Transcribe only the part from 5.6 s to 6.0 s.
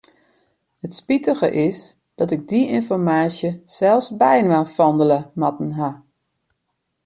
haw.